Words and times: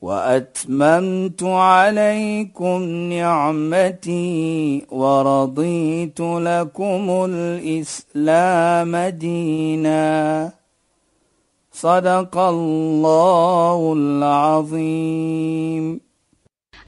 وأتممت 0.00 1.42
عليكم 1.42 2.82
نعمتي 3.12 4.86
ورضيت 4.90 6.20
لكم 6.20 7.26
الإسلام 7.30 8.96
دينا. 8.96 10.52
صدق 11.72 12.38
الله 12.38 13.92
العظيم. 13.96 16.00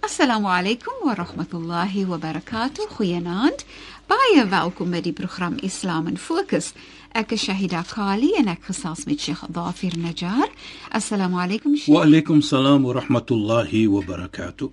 السلام 0.04 0.46
عليكم 0.46 0.92
ورحمة 1.06 1.46
الله 1.54 2.10
وبركاته. 2.10 2.88
خيانات 2.98 3.62
بايا 4.10 4.44
باوكم 4.44 4.90
مدي 4.90 5.12
بروخرام 5.12 5.56
إسلام 5.64 6.14
فوكس 6.14 6.74
Ek 7.14 7.32
is 7.36 7.42
Shahida 7.44 7.82
Kali 7.84 8.30
en 8.40 8.48
ek 8.48 8.62
gesels 8.70 9.04
met 9.08 9.20
Sheikh 9.20 9.42
Dafir 9.52 9.92
Najjar. 10.00 10.48
Assalamu 10.96 11.36
alaykum 11.42 11.74
Sheikh. 11.76 11.92
Wa 11.92 12.04
alaykum 12.06 12.40
salaam 12.42 12.86
wa 12.88 12.94
rahmatullahi 12.96 13.86
wa 13.92 14.00
barakatuh. 14.00 14.70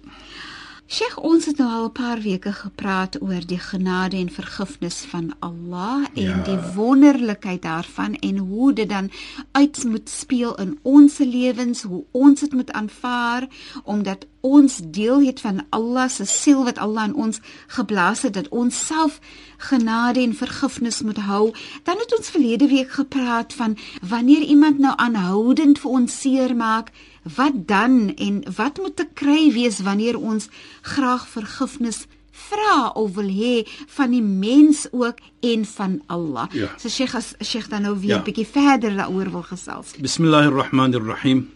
Sheikh, 0.89 1.19
ons 1.21 1.45
het 1.45 1.59
nou 1.61 1.67
al 1.69 1.85
'n 1.89 1.91
paar 1.93 2.19
weke 2.23 2.51
gepraat 2.53 3.19
oor 3.21 3.43
die 3.45 3.59
genade 3.59 4.17
en 4.17 4.29
vergifnis 4.29 5.03
van 5.11 5.35
Allah 5.39 6.07
en 6.15 6.23
Ja. 6.23 6.43
die 6.43 6.57
wonderlikheid 6.75 7.61
daarvan 7.61 8.15
en 8.15 8.37
hoe 8.37 8.73
dit 8.73 8.89
dan 8.89 9.11
uit 9.51 9.83
moet 9.83 10.09
speel 10.09 10.55
in 10.55 10.79
ons 10.81 11.17
lewens, 11.17 11.81
hoe 11.83 12.03
ons 12.11 12.39
dit 12.39 12.53
moet 12.53 12.71
aanvaar 12.71 13.47
omdat 13.83 14.25
ons 14.41 14.79
deel 14.83 15.21
het 15.25 15.41
van 15.41 15.65
Allah 15.69 16.09
se 16.09 16.25
siel 16.25 16.63
wat 16.63 16.77
Allah 16.77 17.05
in 17.07 17.15
ons 17.15 17.39
geblaas 17.67 18.21
het 18.21 18.33
dat 18.33 18.47
ons 18.49 18.85
self 18.87 19.19
genade 19.57 20.21
en 20.21 20.35
vergifnis 20.35 21.01
moet 21.01 21.17
hou. 21.17 21.51
Dan 21.83 21.97
het 21.97 22.17
ons 22.17 22.29
verlede 22.29 22.67
week 22.67 22.91
gepraat 22.91 23.53
van 23.53 23.77
wanneer 24.01 24.41
iemand 24.41 24.79
nou 24.79 24.93
aanhoudend 24.97 25.79
vir 25.79 25.91
ons 25.91 26.21
seermaak, 26.21 26.91
wat 27.35 27.67
dan 27.67 28.13
en 28.15 28.43
wat 28.55 28.77
moet 28.77 28.95
te 28.95 29.07
kry 29.13 29.51
wees 29.51 29.79
wanneer 29.79 30.17
ons 30.19 30.47
graag 30.81 31.27
vergifnis 31.27 32.05
vra 32.31 32.89
of 32.95 33.13
wil 33.15 33.27
hê 33.27 33.67
van 33.87 34.11
die 34.11 34.21
mens 34.23 34.87
ook 34.91 35.17
en 35.41 35.65
van 35.65 36.01
Allah. 36.07 36.47
Ja. 36.53 36.67
So 36.77 36.87
Sheikh 36.89 37.15
as 37.15 37.33
Sheikh 37.43 37.67
dan 37.69 37.81
nou 37.81 37.99
weer 37.99 38.15
'n 38.15 38.17
Ja. 38.17 38.23
bietjie 38.23 38.47
verder 38.47 38.95
daaroor 38.95 39.31
wil 39.31 39.43
gesels. 39.43 39.91
Bismillahir 39.99 40.51
Rahmanir 40.51 41.03
Rahim. 41.05 41.49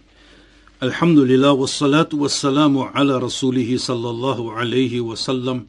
Ala 0.83 0.99
rasulih 3.23 3.79
sallallahu 3.79 4.51
alayhi 4.51 4.99
wa 4.99 5.15
sallam 5.15 5.67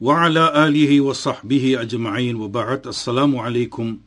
wa 0.00 0.20
ala 0.20 0.52
alihi 0.52 1.00
wa 1.00 1.14
sahbihi 1.14 1.78
ajma'in 1.80 2.36
wa 2.36 2.48
ba'd. 2.48 2.86
Assalamu 2.86 3.40
alaykum 3.40 4.00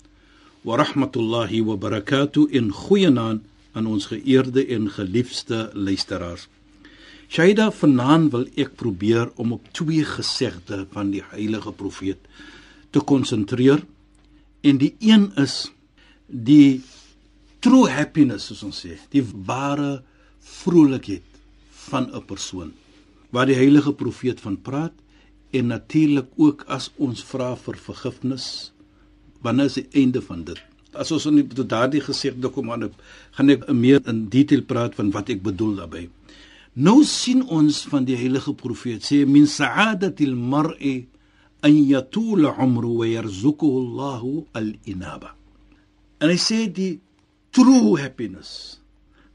wa 0.63 0.77
rahmatullahi 0.77 1.65
wa 1.65 1.73
barakatuh 1.73 2.53
in 2.53 2.69
goeienaand 2.69 3.41
aan 3.73 3.87
ons 3.89 4.05
geëerde 4.13 4.61
en 4.69 4.93
geliefde 4.93 5.73
luisteraars. 5.73 6.45
Shaida 7.25 7.73
vanaand 7.73 8.31
wil 8.31 8.45
ek 8.53 8.77
probeer 8.77 9.33
om 9.41 9.57
op 9.57 9.73
twee 9.73 10.05
gesegde 10.05 10.85
van 10.93 11.09
die 11.09 11.25
heilige 11.33 11.73
profeet 11.73 12.21
te 12.93 13.01
konsentreer. 13.01 13.81
En 14.61 14.77
die 14.77 14.93
een 15.01 15.33
is 15.33 15.73
die 16.29 16.85
true 17.57 17.89
happiness 17.89 18.51
soos 18.51 18.61
ons 18.69 18.85
sê, 18.85 19.01
die 19.09 19.25
ware 19.25 20.05
vrolikheid 20.41 21.23
van 21.89 22.09
'n 22.13 22.25
persoon 22.25 22.73
waar 23.29 23.45
die 23.45 23.55
heilige 23.55 23.93
profeet 23.93 24.41
van 24.41 24.61
praat 24.61 24.93
en 25.51 25.67
natuurlik 25.67 26.27
ook 26.35 26.63
as 26.67 26.91
ons 26.97 27.23
vra 27.23 27.55
vir 27.55 27.75
vergifnis 27.75 28.71
wanneer 29.41 29.65
is 29.65 29.73
die 29.73 29.87
einde 29.91 30.21
van 30.21 30.43
dit? 30.43 30.61
As 30.93 31.11
ons 31.11 31.25
in 31.25 31.47
tot 31.47 31.69
daardie 31.69 32.01
gesegde 32.01 32.49
kom 32.49 32.71
aan 32.71 32.91
gaan 33.31 33.49
ek 33.49 33.71
meer 33.73 34.01
in 34.07 34.29
detail 34.29 34.61
praat 34.61 34.95
van 34.95 35.11
wat 35.11 35.29
ek 35.29 35.41
bedoel 35.41 35.75
daarbey 35.75 36.09
nou 36.73 37.03
sien 37.03 37.43
ons 37.51 37.83
van 37.91 38.05
die 38.07 38.15
heilige 38.15 38.53
profeet 38.55 39.03
sê 39.03 39.25
min 39.27 39.47
sa'adatil 39.47 40.35
mar'i 40.35 41.07
an 41.61 41.75
yatula 41.75 42.55
umru 42.63 42.97
wa 43.01 43.05
yarzuquhu 43.05 43.69
Allahu 43.81 44.45
al-inaba. 44.53 45.35
En 46.21 46.29
hy 46.29 46.37
sê 46.39 46.65
die 46.71 46.99
true 47.51 47.99
happiness 47.99 48.79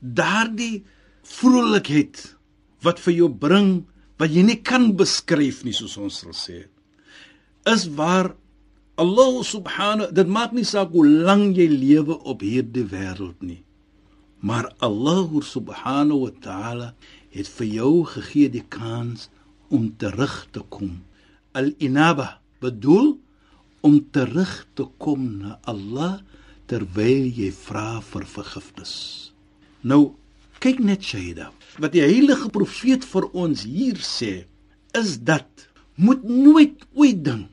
daardie 0.01 0.85
vrolikheid 1.27 2.23
wat 2.87 3.03
vir 3.03 3.19
jou 3.21 3.29
bring 3.29 3.85
wat 4.21 4.33
jy 4.33 4.47
nie 4.47 4.61
kan 4.65 4.93
beskryf 4.97 5.63
nie 5.67 5.75
soos 5.77 5.97
ons 6.01 6.23
sal 6.23 6.37
sê. 6.37 6.65
Is 7.69 7.89
waar 7.99 8.33
Allah 8.97 9.43
subhanahu 9.45 10.15
dit 10.17 10.29
maak 10.29 10.55
nie 10.57 10.65
saak 10.65 10.95
hoe 10.97 11.05
lank 11.05 11.59
jy 11.59 11.69
lewe 11.69 12.17
op 12.25 12.41
hierdie 12.41 12.87
wêreld 12.89 13.37
nie. 13.45 13.61
Maar 14.41 14.71
Allah 14.81 15.29
subhanahu 15.43 16.25
wa 16.25 16.33
ta'ala 16.41 16.89
het 17.35 17.49
vir 17.59 17.69
jou 17.69 17.93
gegee 18.09 18.49
die 18.49 18.65
kans 18.65 19.29
om 19.69 19.91
terug 20.01 20.47
te 20.55 20.63
kom. 20.73 21.03
Al-inaba 21.53 22.39
bedoel 22.65 23.17
om 23.85 24.01
terug 24.13 24.65
te 24.75 24.87
kom 25.03 25.27
na 25.43 25.59
Allah 25.69 26.23
terwyl 26.71 27.27
jy 27.29 27.51
vra 27.53 28.01
vir 28.01 28.25
vergifnis. 28.27 28.95
Nou 29.85 30.17
kyk 30.63 30.81
net 30.81 31.05
Shaida 31.05 31.51
wat 31.83 31.93
die 31.95 32.05
heilige 32.05 32.49
profeet 32.53 33.05
vir 33.05 33.29
ons 33.45 33.65
hier 33.69 34.01
sê 34.01 34.35
is 34.99 35.19
dat 35.29 35.69
moet 35.97 36.25
nooit 36.25 36.85
ooit 36.95 37.23
dink 37.25 37.53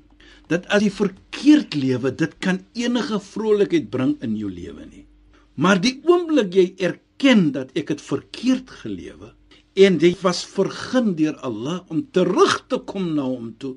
dat 0.51 0.67
as 0.75 0.83
jy 0.85 0.91
verkeerd 0.93 1.75
lewe 1.79 2.11
dit 2.23 2.33
kan 2.43 2.59
enige 2.77 3.19
vrolikheid 3.23 3.87
bring 3.93 4.17
in 4.25 4.35
jou 4.37 4.49
lewe 4.51 4.85
nie. 4.85 5.05
Maar 5.55 5.79
die 5.81 5.95
oomblik 6.09 6.53
jy 6.57 6.65
erken 6.89 7.51
dat 7.55 7.71
ek 7.79 7.93
het 7.93 8.03
verkeerd 8.03 8.69
gelewe 8.83 9.31
en 9.85 9.97
jy 10.01 10.11
was 10.21 10.43
vergun 10.45 11.13
deur 11.17 11.37
Allah 11.47 11.81
om 11.89 12.03
terug 12.13 12.59
te 12.69 12.79
kom 12.91 13.13
na 13.17 13.25
hom 13.25 13.53
toe 13.61 13.75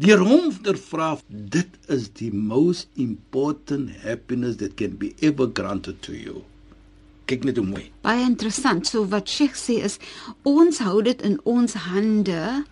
deur 0.00 0.22
hom 0.24 0.50
te 0.64 0.74
vra 0.80 1.10
dit 1.56 1.78
is 1.96 2.08
die 2.20 2.30
most 2.32 2.88
important 2.96 3.92
happiness 4.04 4.58
that 4.60 4.76
can 4.80 4.96
be 5.00 5.14
ever 5.20 5.46
granted 5.60 6.00
to 6.04 6.16
you 6.16 6.42
kyk 7.30 7.46
net 7.48 7.58
hoe 7.60 7.66
mooi 7.66 7.86
Baie 8.04 8.24
interessant. 8.26 8.88
So 8.90 9.04
wat 9.12 9.28
Sheikh 9.30 9.56
sê 9.58 9.80
is 9.86 9.98
ons 10.48 10.80
hou 10.84 11.00
dit 11.06 11.20
in 11.26 11.38
ons 11.48 11.76
hande 11.86 12.64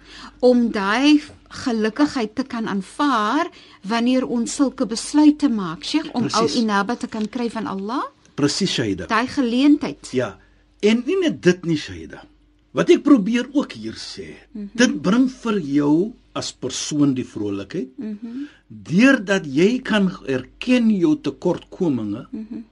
om 0.44 0.68
daai 0.74 1.20
gelukkigheid 1.64 2.34
te 2.36 2.44
kan 2.44 2.68
aanvaar 2.68 3.48
wanneer 3.88 4.26
ons 4.26 4.52
sulke 4.58 4.86
besluite 4.88 5.48
maak, 5.48 5.84
Sheikh, 5.84 6.10
om 6.14 6.26
al 6.28 6.46
Presies. 6.46 6.60
inaba 6.62 6.96
te 6.96 7.08
kan 7.08 7.28
kry 7.28 7.48
van 7.50 7.66
Allah. 7.66 8.04
presies 8.38 8.70
Shaida 8.70 9.06
Daai 9.10 9.26
geleentheid. 9.26 10.12
Ja. 10.12 10.36
En 10.80 11.02
nie 11.06 11.16
net 11.20 11.42
dit 11.42 11.64
nie, 11.66 11.76
Shaida. 11.76 12.22
Wat 12.70 12.90
ek 12.90 13.02
probeer 13.02 13.48
ook 13.52 13.72
hier 13.72 13.96
sê, 13.98 14.36
mm 14.52 14.60
-hmm. 14.62 14.78
dit 14.78 15.02
bring 15.02 15.28
vir 15.30 15.58
jou 15.60 16.12
as 16.32 16.52
persoon 16.52 17.14
die 17.14 17.26
vrolikheid. 17.26 17.90
Mhm. 17.98 18.16
Mm 18.22 18.46
Deurdat 18.68 19.46
jy 19.46 19.80
kan 19.80 20.10
erken 20.26 20.90
jou 20.90 21.16
tekortkominge. 21.16 22.26
Mhm. 22.30 22.44
Mm 22.50 22.64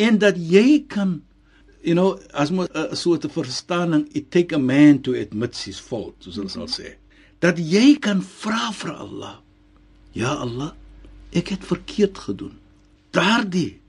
en 0.00 0.18
dat 0.18 0.36
jy 0.36 0.84
kan 0.88 1.20
you 1.82 1.94
know, 1.94 2.20
as 2.32 2.50
mo 2.50 2.66
'n 2.68 2.96
soort 2.96 3.24
verstaaning, 3.32 4.08
it 4.12 4.30
take 4.30 4.54
a 4.54 4.58
man 4.58 5.00
to 5.00 5.14
admit 5.14 5.56
his 5.56 5.80
fault, 5.80 6.14
soos 6.18 6.36
hulle 6.36 6.48
sal 6.48 6.68
sê. 6.68 6.96
Dat 7.40 7.58
jy 7.58 7.98
kan 7.98 8.20
vra 8.22 8.72
vir 8.72 8.92
Allah. 8.92 9.36
Ja 10.12 10.34
Allah, 10.34 10.74
ek 11.32 11.48
het 11.48 11.64
verkeerd 11.64 12.18
gedoen. 12.18 12.58
Daardie 13.10 13.80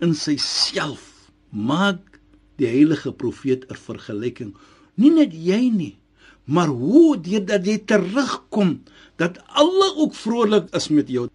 in 0.00 0.14
syself 0.14 1.30
maak 1.50 2.20
die 2.56 2.66
heilige 2.66 3.12
profeet 3.12 3.68
'n 3.68 3.76
vergelyking. 3.76 4.56
Nie 4.96 5.10
net 5.10 5.32
jy 5.32 5.70
nie, 5.70 5.98
maar 6.44 6.68
hoe 6.68 7.20
deurdat 7.20 7.66
jy 7.66 7.78
terugkom 7.78 8.82
dat 9.16 9.38
Allah 9.48 9.98
ook 9.98 10.14
vrolik 10.14 10.74
is 10.74 10.88
met 10.88 11.08
jou. 11.08 11.28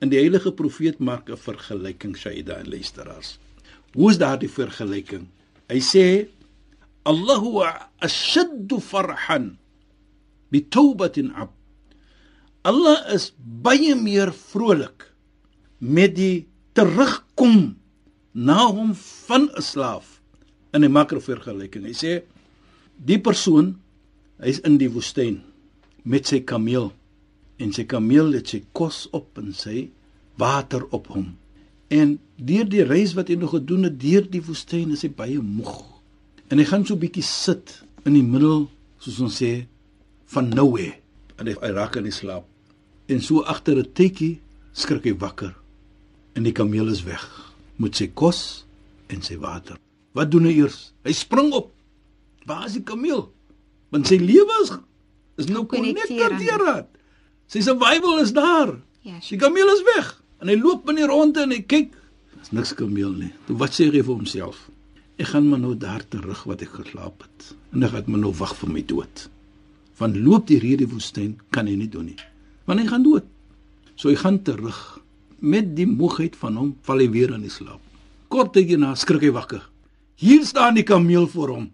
In 0.00 0.08
die 0.08 0.18
heilige 0.18 0.52
profeet 0.52 0.98
maak 0.98 1.28
'n 1.28 1.36
vergelyking 1.36 2.16
Shaida 2.16 2.54
en 2.54 2.68
luisteraars. 2.68 3.38
Hoe 3.94 4.10
is 4.10 4.18
daardie 4.20 4.50
vergelyking? 4.50 5.26
Hy 5.68 5.80
sê 5.80 6.06
Allahu 7.08 7.64
ashaddu 8.00 8.78
farhan 8.80 9.56
bi 10.52 10.62
tawbatin 10.62 11.32
ab. 11.34 11.52
Allah 12.64 13.02
is 13.12 13.32
baie 13.38 13.94
meer 13.98 14.30
vrolik 14.30 15.10
met 15.80 16.14
die 16.14 16.46
terugkom 16.78 17.76
na 18.32 18.66
hom 18.70 18.94
van 18.94 19.50
'n 19.50 19.62
slaaf 19.62 20.20
in 20.72 20.84
'n 20.84 20.92
makro 20.92 21.20
vergelyking. 21.20 21.84
Hy 21.84 21.94
sê 21.94 22.12
die 22.96 23.18
persoon 23.18 23.82
Hy's 24.42 24.58
in 24.66 24.74
die 24.80 24.88
woestyn 24.90 25.36
met 26.02 26.26
sy 26.26 26.40
kameel 26.42 26.88
en 27.62 27.70
sy 27.70 27.84
kameel 27.86 28.32
het 28.34 28.50
sy 28.50 28.58
kos 28.74 29.04
op 29.14 29.38
en 29.38 29.52
sy 29.54 29.84
water 30.40 30.82
op 30.90 31.06
hom. 31.14 31.28
En 31.92 32.16
deur 32.40 32.68
die 32.68 32.84
reis 32.88 33.12
wat 33.18 33.28
hy 33.28 33.36
nog 33.36 33.52
gedoen 33.52 33.84
het 33.84 33.98
deur 34.00 34.24
die 34.32 34.40
woestyn 34.44 34.94
is 34.94 35.04
hy 35.04 35.10
baie 35.12 35.40
moeg. 35.44 35.82
En 36.48 36.60
hy 36.60 36.64
gaan 36.68 36.86
so 36.88 36.96
bietjie 36.96 37.24
sit 37.26 37.82
in 38.08 38.16
die 38.16 38.24
middel, 38.24 38.66
soos 39.02 39.18
ons 39.26 39.36
sê, 39.42 39.66
van 40.32 40.48
nowhere. 40.56 40.96
En 41.36 41.50
hy, 41.50 41.56
hy 41.60 41.72
raak 41.76 41.98
in 42.00 42.08
die 42.08 42.14
slaap. 42.14 42.46
En 43.12 43.20
so 43.20 43.44
agter 43.44 43.76
'n 43.76 43.92
tekkie 43.92 44.40
skrik 44.72 45.04
hy 45.04 45.14
wakker. 45.20 45.52
En 46.34 46.42
die 46.48 46.52
kameel 46.52 46.88
is 46.88 47.04
weg 47.04 47.24
met 47.76 47.96
sy 47.96 48.08
kos 48.08 48.64
en 49.08 49.20
sy 49.22 49.36
water. 49.36 49.76
Wat 50.12 50.30
doen 50.30 50.44
hy 50.44 50.54
eers? 50.56 50.92
Hy 51.04 51.12
spring 51.12 51.52
op. 51.52 51.72
Waar 52.46 52.66
is 52.66 52.72
die 52.72 52.82
kameel? 52.82 53.32
Want 53.90 54.06
sy 54.06 54.16
lewe 54.16 54.62
is 54.62 54.72
is 55.36 55.46
nou 55.46 55.60
aan 55.60 55.66
konnekteer. 55.66 56.86
Sy 57.46 57.60
survival 57.60 58.20
is 58.20 58.32
daar. 58.32 58.80
Ja, 59.02 59.18
Die 59.28 59.36
kameel 59.36 59.68
is 59.68 59.82
weg 59.96 60.21
en 60.42 60.50
hy 60.50 60.58
loop 60.58 60.88
in 60.90 60.98
die 60.98 61.06
ronde 61.06 61.44
en 61.44 61.54
hy 61.54 61.60
kyk. 61.70 61.92
Daar's 62.34 62.50
niks 62.56 62.74
kameel 62.78 63.12
nie. 63.14 63.30
Toe 63.46 63.56
wat 63.60 63.76
sê 63.76 63.86
hy 63.86 64.00
vir 64.02 64.10
homself? 64.10 64.64
Ek 65.20 65.28
gaan 65.30 65.46
maar 65.46 65.60
nou 65.62 65.76
daar 65.78 66.02
terug 66.10 66.40
wat 66.50 66.64
ek 66.64 66.72
geslaap 66.80 67.22
het. 67.22 67.52
En 67.70 67.86
ek 67.86 67.94
gaan 67.94 68.10
maar 68.10 68.24
nou 68.24 68.32
wag 68.40 68.56
vir 68.58 68.72
my 68.74 68.82
dood. 68.88 69.26
Want 70.00 70.18
loop 70.18 70.48
die 70.48 70.58
hierdie 70.58 70.88
woestyn 70.90 71.36
kan 71.54 71.68
hy 71.70 71.76
nie 71.78 71.90
doen 71.90 72.08
nie. 72.10 72.18
Want 72.66 72.82
hy 72.82 72.88
gaan 72.90 73.06
dood. 73.06 73.28
So 73.94 74.10
hy 74.10 74.16
gaan 74.18 74.40
terug. 74.42 74.80
Met 75.38 75.76
die 75.76 75.86
moegheid 75.86 76.34
van 76.38 76.58
hom 76.58 76.72
val 76.86 77.02
hy 77.02 77.06
weer 77.12 77.36
in 77.36 77.46
die 77.46 77.52
slaap. 77.52 77.82
Kort 78.32 78.54
tydjie 78.56 78.80
na 78.80 78.96
skrik 78.98 79.22
hy 79.28 79.30
wakker. 79.36 79.62
Hier 80.18 80.42
staan 80.46 80.74
die 80.78 80.86
kameel 80.86 81.28
voor 81.30 81.54
hom. 81.54 81.70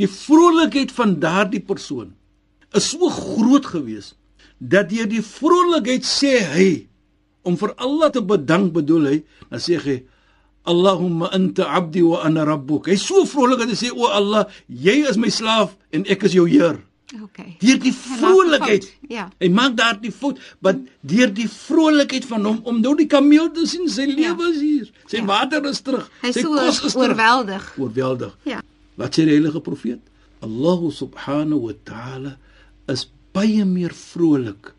Die 0.00 0.10
vrolikheid 0.10 0.90
van 0.94 1.18
daardie 1.22 1.62
persoon 1.62 2.10
is 2.74 2.88
so 2.90 3.06
groot 3.12 3.66
geweest 3.70 4.16
dat 4.58 4.88
deur 4.90 5.06
die 5.10 5.22
vrolikheid 5.22 6.06
sê 6.06 6.40
hy 6.54 6.68
om 7.44 7.56
vir 7.60 7.74
Allah 7.78 8.10
te 8.10 8.22
bedank 8.24 8.72
bedoel 8.74 9.06
hy 9.12 9.18
dan 9.50 9.60
sê 9.60 9.78
hy 9.84 10.02
Allahumma 10.64 11.28
anta 11.36 11.66
abdi 11.76 12.00
wa 12.00 12.22
ana 12.24 12.46
rabbuk. 12.48 12.86
Hy 12.88 12.96
so 12.96 13.26
vrolik 13.28 13.58
dat 13.60 13.68
hy 13.68 13.76
sê 13.76 13.90
o 13.92 14.08
Allah, 14.08 14.46
jy 14.72 15.02
is 15.10 15.18
my 15.20 15.28
slaaf 15.28 15.74
en 15.92 16.06
ek 16.08 16.24
is 16.24 16.32
jou 16.38 16.46
Heer. 16.48 16.78
Okay. 17.14 17.50
Deur 17.60 17.76
die 17.82 17.92
vrolikheid. 17.92 18.86
Ja. 19.12 19.26
Hy 19.44 19.50
maak 19.52 19.76
daardie 19.76 20.10
fout, 20.10 20.40
maar 20.64 20.78
deur 21.04 21.28
die 21.36 21.46
vrolikheid 21.52 22.24
van 22.30 22.48
hom 22.48 22.62
om 22.64 22.80
nou 22.80 22.94
die 22.96 23.06
kameel 23.12 23.50
te 23.54 23.66
sien, 23.68 23.84
sy 23.92 24.06
lewe 24.08 24.48
is 24.54 24.60
hier. 24.62 24.88
Sy 25.06 25.20
Ja. 25.20 25.26
water 25.28 25.68
is 25.68 25.82
terug. 25.84 26.08
Hy 26.22 26.32
sy 26.32 26.40
so 26.40 26.56
kos 26.56 26.80
is 26.80 26.96
terug. 26.96 27.12
oorweldig. 27.12 27.68
Oorweldig. 27.78 28.32
Ja. 28.48 28.62
Wat 28.96 29.12
sê 29.12 29.26
die 29.28 29.36
heilige 29.36 29.60
profeet? 29.60 30.00
Allah 30.42 30.80
subhanahu 30.90 31.60
wa 31.68 31.74
ta'ala 31.84 32.36
is 32.88 33.06
baie 33.36 33.64
meer 33.68 33.92
vrolik 33.92 34.72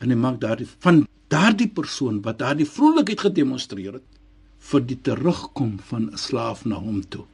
en 0.00 0.10
hy 0.10 0.16
maak 0.16 0.38
daardie 0.40 0.68
van 0.80 1.06
daardie 1.34 1.68
persoon 1.78 2.20
wat 2.26 2.38
daardie 2.42 2.66
vrolikheid 2.76 3.20
gedemonstreer 3.28 3.98
het 3.98 4.08
vir 4.70 4.80
die 4.90 4.98
terugkom 5.08 5.72
van 5.90 6.10
'n 6.12 6.16
slaaf 6.26 6.64
na 6.64 6.76
hom 6.80 7.00
toe. 7.08 7.24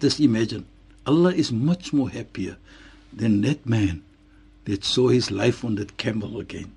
Just 0.00 0.18
imagine, 0.18 0.64
Allah 1.04 1.32
is 1.34 1.50
much 1.50 1.92
more 1.92 2.10
happier 2.10 2.56
than 3.16 3.40
that 3.42 3.64
man 3.64 4.02
that 4.64 4.84
saw 4.84 5.08
his 5.08 5.30
life 5.30 5.64
on 5.66 5.74
that 5.76 5.96
camel 5.96 6.40
again 6.40 6.70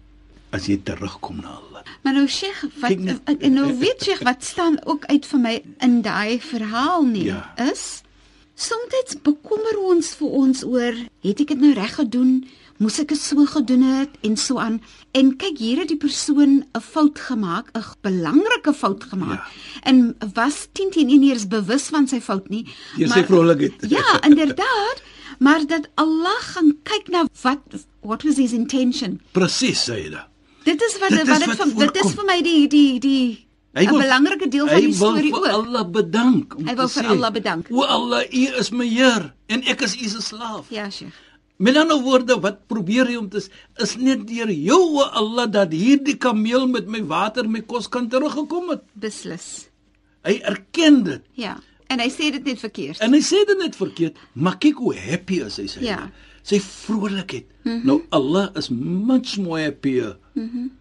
as 0.51 0.65
hy 0.67 0.77
terugkom 0.83 1.41
na 1.41 1.49
Allah. 1.61 1.83
Maar 2.03 2.13
nou 2.13 2.27
Sheikh, 2.27 2.65
wat 2.81 2.97
net- 2.97 3.21
en 3.39 3.53
nou 3.53 3.77
weet 3.79 4.03
Sheikh 4.03 4.21
wat 4.23 4.43
staan 4.43 4.77
ook 4.85 5.05
uit 5.05 5.25
vir 5.25 5.39
my 5.39 5.63
in 5.79 6.01
daai 6.01 6.39
verhaal 6.39 7.05
nie 7.05 7.23
Ja. 7.25 7.53
is 7.71 8.01
soms 8.55 9.15
bekommer 9.23 9.77
ons 9.79 10.15
vir 10.15 10.27
ons 10.27 10.63
oor 10.63 10.93
het 11.21 11.39
ek 11.39 11.47
dit 11.47 11.59
nou 11.59 11.73
reg 11.73 11.95
gedoen? 11.95 12.45
Moes 12.79 12.95
ek 13.01 13.09
dit 13.11 13.19
so 13.19 13.43
gedoen 13.45 13.81
het 13.83 14.13
en 14.23 14.37
so 14.39 14.59
aan. 14.63 14.77
En 15.11 15.33
kyk 15.35 15.57
hier 15.59 15.81
het 15.81 15.89
die 15.91 15.97
persoon 15.99 16.63
'n 16.63 16.81
fout 16.81 17.19
gemaak, 17.19 17.71
'n 17.75 17.83
belangrike 18.01 18.73
fout 18.73 19.03
gemaak. 19.03 19.39
Ja. 19.43 19.47
En 19.83 20.15
was 20.33 20.67
10 20.71 20.89
teen 20.91 21.09
1 21.09 21.23
eers 21.23 21.47
bewus 21.47 21.89
van 21.91 22.07
sy 22.07 22.21
fout 22.21 22.49
nie. 22.49 22.65
Deur 22.97 23.07
sy 23.07 23.23
vrolikheid. 23.23 23.73
Ja, 23.89 24.21
inderdaad. 24.21 25.01
Maar 25.39 25.65
dat 25.67 25.87
Allah 25.95 26.39
gaan 26.39 26.77
kyk 26.83 27.07
na 27.07 27.25
wat 27.41 27.59
what 28.01 28.23
was 28.23 28.35
his 28.35 28.51
intention? 28.51 29.19
Presies, 29.31 29.89
sê 29.89 29.93
hy 30.03 30.09
da. 30.09 30.27
Dit 30.63 30.81
is 30.81 30.97
wat 30.99 31.09
Dit 31.09 31.21
is 31.21 31.27
wat 31.27 31.39
dit 31.39 31.47
wat 31.47 31.67
vir 31.73 31.91
dit 31.91 32.05
is 32.05 32.13
vir 32.13 32.25
my 32.25 32.41
die 32.41 32.67
die 32.67 32.99
die 32.99 33.47
'n 33.75 33.85
belangrike 33.97 34.47
deel 34.47 34.67
van 34.67 34.75
hy 34.75 34.81
die 34.81 34.93
storie 34.93 35.31
wil 35.31 35.39
ook. 35.39 35.45
vir 35.45 35.53
Allah 35.53 35.83
bedank. 35.91 36.53
Hy 36.65 36.75
wil 36.75 36.87
vir 36.87 37.03
sê, 37.03 37.07
Allah 37.07 37.31
bedank. 37.31 37.67
O 37.71 37.83
Allah, 37.83 38.23
U 38.33 38.43
is 38.59 38.71
my 38.71 38.87
Heer 38.87 39.33
en 39.47 39.63
ek 39.63 39.81
is 39.81 39.95
U 39.95 40.07
se 40.07 40.21
slaaf. 40.21 40.65
Ja, 40.69 40.89
Sheikh. 40.89 41.13
Met 41.59 41.75
ander 41.75 41.99
woorde, 41.99 42.37
wat 42.39 42.61
probeer 42.71 43.09
hy 43.11 43.17
om 43.19 43.27
te 43.31 43.41
is 43.83 43.95
net 43.99 44.21
deur 44.29 44.51
jou 44.53 44.79
o 45.01 45.03
Allah 45.03 45.49
dat 45.51 45.73
hierdie 45.75 46.15
kameel 46.15 46.69
met 46.71 46.87
my 46.87 47.01
water, 47.03 47.49
my 47.51 47.59
kos 47.67 47.89
kan 47.91 48.07
teruggekom 48.11 48.71
het. 48.71 48.85
Beslis. 48.95 49.67
Hy 50.23 50.37
erken 50.47 51.03
dit. 51.03 51.25
Ja. 51.39 51.57
En 51.91 51.99
hy 51.99 52.07
sê 52.13 52.29
dit 52.31 52.45
net 52.47 52.61
verkeerd. 52.63 53.01
En 53.03 53.15
hy 53.15 53.19
sê 53.25 53.43
dit 53.49 53.59
net 53.59 53.75
verkeerd, 53.75 54.19
maar 54.39 54.55
kyk 54.61 54.79
hoe 54.79 54.93
happy 54.95 55.41
is 55.43 55.59
hy 55.59 55.67
sê. 55.67 55.83
Ja. 55.83 56.01
Sy 56.47 56.61
vrolikheid. 56.63 57.49
Mm 57.63 57.71
-hmm. 57.71 57.85
Nou 57.85 58.01
Allah 58.15 58.49
is 58.55 58.69
much 58.71 59.37
more 59.37 59.63
happier. 59.63 60.17
Mhm. 60.33 60.45
Mm 60.45 60.75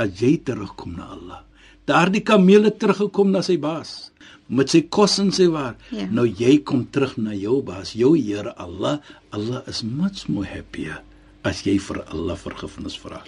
as 0.00 0.20
jy 0.20 0.38
terugkom 0.40 0.96
na 0.96 1.10
Allah. 1.12 1.40
Daardie 1.88 2.22
kameel 2.24 2.68
het 2.68 2.78
teruggekom 2.80 3.32
na 3.34 3.42
sy 3.42 3.58
baas 3.60 4.11
met 4.52 4.72
sy 4.72 4.82
kos 4.92 5.16
en 5.22 5.32
sy 5.34 5.48
waar. 5.52 5.76
Ja. 5.94 6.06
Nou 6.12 6.26
jy 6.26 6.58
kom 6.68 6.84
terug 6.92 7.16
na 7.16 7.34
jou 7.36 7.60
baas, 7.64 7.94
jou 7.96 8.12
Here 8.18 8.52
Allah. 8.60 9.00
Allah 9.32 9.62
is 9.66 9.82
much 9.82 10.28
more 10.28 10.46
happier 10.46 11.00
as 11.48 11.64
jy 11.66 11.78
vir 11.82 12.02
Allah 12.12 12.36
vergifnis 12.38 12.98
vra. 13.00 13.22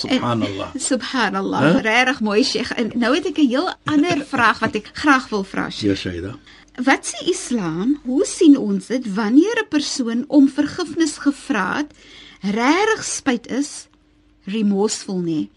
Subhanallah. 0.00 0.70
Subhanallah. 0.80 1.60
Huh? 1.66 1.82
Regtig 1.84 2.22
mooi, 2.24 2.40
Sheikh. 2.46 2.70
En 2.80 2.92
nou 2.96 3.12
het 3.14 3.26
ek 3.26 3.38
'n 3.38 3.48
heel 3.48 3.68
ander 3.84 4.24
vraag 4.32 4.58
wat 4.64 4.74
ek 4.74 4.90
graag 4.94 5.28
wil 5.28 5.44
vra, 5.44 5.68
Sheikh. 5.70 5.90
Ja, 5.90 5.94
Shaida. 5.94 6.32
Wat 6.80 7.04
sê 7.04 7.28
Islam? 7.28 8.00
Hoe 8.04 8.24
sien 8.24 8.56
ons 8.56 8.86
dit 8.86 9.14
wanneer 9.14 9.60
'n 9.60 9.68
persoon 9.68 10.24
om 10.28 10.48
vergifnis 10.48 11.18
gevra 11.18 11.76
het, 11.76 11.92
regtig 12.40 13.04
spyt 13.04 13.46
is, 13.50 13.88
remorseful 14.44 15.20
nie, 15.20 15.50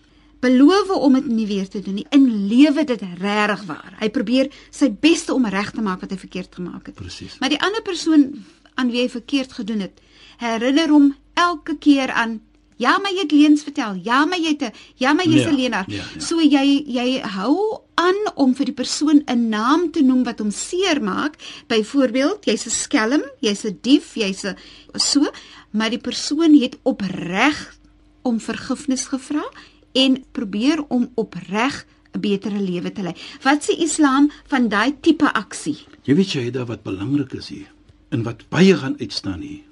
beloof 0.44 0.92
om 0.96 1.14
dit 1.18 1.28
nie 1.32 1.48
weer 1.48 1.68
te 1.72 1.82
doen 1.84 1.96
nie, 2.02 2.06
in 2.12 2.28
lewe 2.52 2.84
dit 2.84 3.02
regtig 3.22 3.64
waar. 3.70 3.96
Hy 4.00 4.10
probeer 4.14 4.50
sy 4.72 4.90
beste 4.92 5.34
om 5.34 5.46
reg 5.48 5.72
te 5.72 5.82
maak 5.82 6.04
wat 6.04 6.12
hy 6.12 6.20
verkeerd 6.22 6.56
gemaak 6.60 6.90
het. 6.92 6.96
Presies. 7.00 7.38
Maar 7.40 7.54
die 7.56 7.62
ander 7.64 7.82
persoon 7.86 8.28
aan 8.76 8.90
wie 8.92 9.02
hy 9.04 9.10
verkeerd 9.10 9.54
gedoen 9.54 9.86
het, 9.86 10.02
herinner 10.42 10.90
hom 10.90 11.14
elke 11.40 11.78
keer 11.78 12.12
aan 12.12 12.42
Ja, 12.82 12.98
maar 12.98 13.14
jy 13.14 13.22
het 13.22 13.32
leuns 13.32 13.64
vertel. 13.64 14.00
Ja, 14.04 14.26
maar 14.26 14.40
jy 14.42 14.56
het 14.58 14.64
'n 14.64 14.74
ja, 14.98 15.14
maar 15.14 15.28
jy's 15.28 15.44
Ja, 15.44 15.50
'n 15.52 15.56
leienaar. 15.56 15.86
ja, 15.88 16.04
ja. 16.16 16.20
So 16.20 16.42
jy 16.42 16.84
jy 16.88 17.22
hou 17.22 17.80
aan 17.96 18.20
om 18.36 18.56
vir 18.56 18.66
die 18.66 18.74
persoon 18.74 19.22
'n 19.28 19.50
naam 19.50 19.92
te 19.92 20.02
noem 20.02 20.24
wat 20.24 20.40
hom 20.40 20.52
seermaak. 20.52 21.36
Byvoorbeeld, 21.68 22.46
jy's 22.46 22.66
'n 22.66 22.70
skelm, 22.70 23.24
jy's 23.40 23.64
'n 23.64 23.78
dief, 23.82 24.16
jy's 24.16 24.44
'n 24.44 24.56
so, 24.96 25.32
maar 25.72 25.90
die 25.90 26.00
persoon 26.02 26.60
het 26.62 26.78
opreg 26.84 27.78
om 28.24 28.40
vergifnis 28.40 29.06
gevra 29.06 29.46
en 29.94 30.24
probeer 30.32 30.84
om 30.88 31.10
opreg 31.16 31.86
'n 32.14 32.20
betere 32.20 32.60
lewe 32.60 32.92
te 32.92 33.02
lei. 33.02 33.16
Wat 33.42 33.64
sê 33.64 33.78
Islam 33.78 34.32
van 34.48 34.70
daai 34.70 34.94
tipe 35.02 35.34
aksie? 35.34 35.78
Jy 36.04 36.16
weet 36.16 36.30
Shaida 36.30 36.66
wat 36.66 36.84
belangrik 36.84 37.34
is 37.34 37.50
hier 37.50 37.70
en 38.10 38.24
wat 38.24 38.46
baie 38.50 38.76
gaan 38.78 39.00
uitstaan 39.00 39.42
hier. 39.42 39.64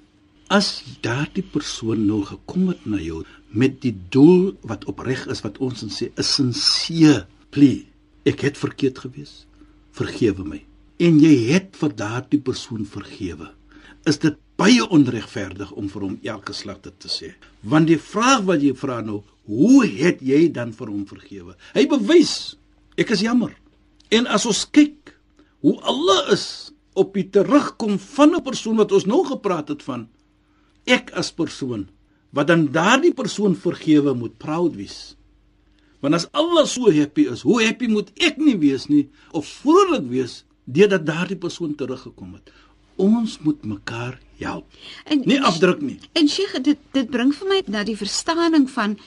As 0.48 0.82
daardie 1.00 1.44
persoon 1.44 2.06
nou 2.06 2.24
gekom 2.24 2.68
het 2.68 2.84
na 2.84 2.98
jou 3.00 3.22
met 3.48 3.80
die 3.80 3.94
doel 4.10 4.52
wat 4.68 4.84
opreg 4.84 5.26
is 5.26 5.40
wat 5.40 5.58
ons 5.58 5.84
sê 5.84 6.10
'n 6.16 6.22
sincere 6.22 7.26
plea. 7.50 7.84
Ek 8.24 8.40
het 8.40 8.58
verkeerd 8.58 8.98
gewees. 8.98 9.46
Vergewe 9.92 10.44
my. 10.44 10.64
En 10.98 11.18
jy 11.20 11.52
het 11.52 11.76
vir 11.76 11.96
daardie 11.96 12.40
persoon 12.40 12.86
vergewe. 12.86 13.50
Is 14.04 14.18
dit 14.18 14.36
baie 14.62 14.82
onregverdig 14.94 15.72
om 15.74 15.88
vir 15.90 16.04
hom 16.06 16.18
elke 16.22 16.54
slag 16.54 16.78
dit 16.84 16.94
te 17.02 17.10
sê? 17.10 17.32
Want 17.66 17.90
die 17.90 17.98
vraag 17.98 18.44
wat 18.46 18.62
jy 18.62 18.74
vra 18.78 19.00
nou, 19.02 19.22
hoe 19.50 19.82
het 19.86 20.22
jy 20.22 20.46
dan 20.54 20.70
vir 20.76 20.90
hom 20.92 21.02
vergewe? 21.08 21.56
Hy 21.74 21.86
bewys, 21.90 22.54
ek 23.00 23.10
is 23.16 23.24
jammer. 23.26 23.56
En 24.14 24.28
as 24.30 24.46
ons 24.46 24.62
kyk 24.70 25.16
hoe 25.66 25.74
Allah 25.88 26.30
is 26.34 26.46
op 26.98 27.14
die 27.16 27.26
terugkom 27.32 27.98
van 27.98 28.36
'n 28.36 28.44
persoon 28.44 28.76
wat 28.76 28.92
ons 28.92 29.06
nou 29.06 29.24
gepraat 29.24 29.68
het 29.68 29.82
van 29.82 30.08
ek 30.86 31.10
as 31.14 31.32
persoon 31.32 31.88
wat 32.30 32.46
dan 32.46 32.70
daardie 32.72 33.14
persoon 33.14 33.54
vergewe 33.56 34.14
moet 34.14 34.38
proud 34.38 34.76
wees. 34.76 35.16
Want 36.00 36.14
as 36.14 36.28
Allah 36.32 36.66
so 36.66 36.90
happy 36.90 37.28
is, 37.30 37.42
hoe 37.42 37.62
happy 37.62 37.86
moet 37.86 38.10
ek 38.16 38.38
nie 38.38 38.56
wees 38.56 38.88
nie 38.88 39.08
of 39.32 39.46
vrolik 39.46 40.08
wees 40.08 40.44
deurdat 40.64 41.06
daardie 41.06 41.36
persoon 41.36 41.74
teruggekom 41.74 42.34
het. 42.34 42.50
Ons 42.96 43.38
moet 43.40 43.64
mekaar 43.64 44.18
help. 44.38 44.64
En 45.04 45.22
Nie 45.24 45.40
afdruk 45.40 45.80
nie. 45.80 45.98
En 46.12 46.28
Sheikh, 46.28 46.60
dit 46.62 46.78
dit 46.92 47.10
bring 47.10 47.34
vir 47.34 47.48
my 47.48 47.62
na 47.66 47.84
die 47.84 47.96
verstaaning 47.96 48.70
van 48.70 48.98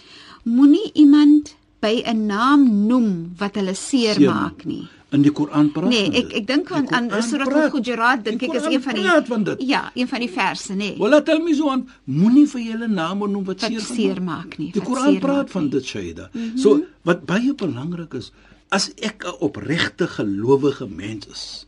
moenie 0.44 0.92
iemand 0.94 1.56
by 1.80 2.02
'n 2.06 2.26
naam 2.26 2.88
noem 2.88 3.34
wat 3.38 3.56
hulle 3.56 3.76
seer 3.76 4.14
Seer 4.14 4.34
maak 4.34 4.66
nie. 4.66 4.88
In 5.10 5.22
die 5.22 5.32
Koran 5.32 5.72
praat 5.72 5.90
Nee, 5.90 6.10
ek 6.12 6.34
ek 6.34 6.48
dink 6.48 6.72
aan 6.72 6.90
aan 6.92 7.24
Surah. 7.24 7.48
Al-Hujurat 7.48 8.24
dink 8.26 8.42
ek 8.44 8.54
is 8.54 8.66
een 8.66 8.82
van 8.82 8.94
die 8.94 9.04
van. 9.26 9.56
Ja, 9.60 9.92
een 9.94 10.08
van 10.08 10.20
die 10.20 10.30
verse, 10.30 10.74
nê. 10.74 10.78
Nee, 10.78 10.98
Wala 10.98 11.22
tel 11.22 11.40
my 11.40 11.54
so 11.54 11.70
aan, 11.70 11.86
moenie 12.04 12.48
vir 12.48 12.62
julle 12.62 12.88
name 12.88 13.28
noem 13.28 13.46
wat 13.46 13.62
wat 13.62 13.72
seer 13.72 13.82
seer 13.82 14.22
maak 14.22 14.58
nie. 14.58 14.72
Die 14.72 14.82
Koran 14.82 15.20
praat 15.20 15.52
van 15.52 15.64
nie. 15.64 15.72
dit 15.72 15.86
Shaida. 15.86 16.30
Mm 16.34 16.42
-hmm. 16.42 16.58
So 16.58 16.84
wat 17.04 17.26
baie 17.26 17.54
belangrik 17.54 18.14
is, 18.14 18.32
as 18.70 18.92
ek 18.96 19.24
'n 19.26 19.36
opregte 19.40 20.08
gelowige 20.08 20.88
mens 20.88 21.28
is, 21.28 21.66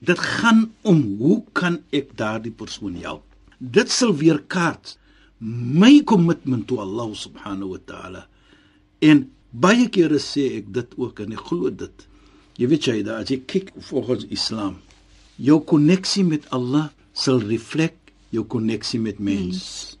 dit 0.00 0.18
gaan 0.18 0.66
om 0.82 1.02
hoe 1.20 1.42
kan 1.52 1.80
ek 1.90 2.16
daardie 2.16 2.52
persoon 2.52 2.96
help? 3.00 3.24
Dit 3.58 3.90
sal 3.90 4.14
weer 4.16 4.42
kaart 4.46 4.96
my 5.38 6.02
commitment 6.04 6.66
to 6.68 6.80
Allah 6.80 7.12
subhanahu 7.12 7.76
wa 7.76 7.80
ta'ala. 7.84 8.22
En 9.04 9.26
baie 9.52 9.88
kere 9.92 10.20
sê 10.20 10.48
ek 10.60 10.72
dit 10.72 10.96
ook 10.96 11.20
en 11.24 11.36
ek 11.36 11.44
glo 11.50 11.70
dit. 11.70 12.06
Jy 12.56 12.68
weet 12.72 12.88
Shaida, 12.88 13.18
as 13.20 13.32
jy 13.32 13.42
kyk 13.44 13.74
volgens 13.90 14.24
Islam, 14.32 14.78
jou 15.36 15.60
koneksie 15.60 16.24
met 16.24 16.48
Allah 16.56 16.88
sal 17.12 17.42
reflek 17.44 17.96
jou 18.32 18.46
koneksie 18.48 19.00
met 19.00 19.20
mens. 19.20 19.96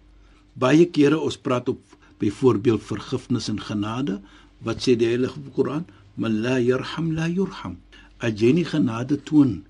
Baie 0.56 0.88
kere 0.88 1.20
ons 1.20 1.36
praat 1.36 1.68
op 1.68 1.82
byvoorbeeld 2.20 2.80
vergifnis 2.80 3.50
en 3.52 3.60
genade. 3.60 4.20
Wat 4.64 4.80
sê 4.80 4.96
die 4.96 5.10
Heilige 5.10 5.40
Koran? 5.52 5.84
Man 6.16 6.40
la 6.40 6.56
yarham 6.56 7.12
la 7.12 7.28
yurham. 7.28 7.76
As 8.24 8.40
jy 8.40 8.54
nie 8.56 8.64
genade 8.64 9.20
toon, 9.28 9.66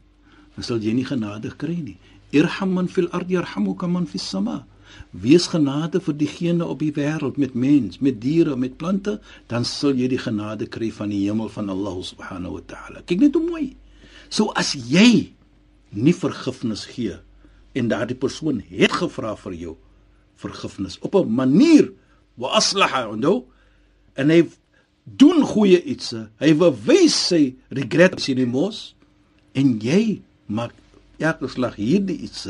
dan 0.56 0.66
sal 0.66 0.80
jy 0.82 0.94
nie 0.96 1.06
genade 1.06 1.52
kry 1.60 1.76
nie. 1.76 1.98
Irham 2.34 2.72
man 2.75 2.88
fil 2.88 3.08
ard 3.14 3.30
yarhamuka 3.30 3.88
man 3.88 4.08
fis 4.10 4.26
sama. 4.26 4.64
Wees 5.12 5.46
genade 5.52 6.00
vir 6.00 6.16
diegene 6.16 6.66
op 6.66 6.80
die 6.80 6.92
wêreld 6.96 7.38
met 7.38 7.54
mens, 7.54 8.00
met 8.00 8.20
diere, 8.22 8.56
met 8.56 8.76
plante, 8.80 9.18
dan 9.52 9.64
sal 9.64 9.94
jy 9.94 10.08
die 10.08 10.20
genade 10.20 10.66
kry 10.66 10.90
van 10.90 11.12
die 11.12 11.26
hemel 11.26 11.50
van 11.52 11.70
Allah 11.70 11.96
subhanahu 12.02 12.58
wa 12.58 12.64
ta'ala. 12.66 13.04
Kyk 13.06 13.26
net 13.26 13.36
hoe 13.36 13.44
mooi. 13.44 13.66
So 14.28 14.50
as 14.56 14.75
jy 14.75 15.36
nie 15.94 16.14
vergifnis 16.16 16.86
gee 16.90 17.16
en 17.76 17.90
daardie 17.92 18.16
persoon 18.18 18.62
het 18.70 18.94
gevra 19.00 19.34
vir 19.44 19.54
jou 19.60 19.75
vergifnis 20.40 20.98
op 21.00 21.14
'n 21.14 21.32
manier 21.32 21.92
wa 22.34 22.48
aslaha 22.60 23.08
onthou 23.08 23.44
en 24.14 24.30
hy 24.30 24.48
doen 25.04 25.42
goeie 25.42 25.82
iets 25.82 26.14
hy 26.40 26.54
bewys 26.54 27.16
sy 27.28 27.54
regret 27.68 28.20
sy 28.20 28.32
remorse 28.32 28.94
en 29.52 29.78
jy 29.80 30.22
maak 30.47 30.73
elke 31.19 31.49
slag 31.49 31.76
hierdie 31.76 32.19
iets 32.26 32.49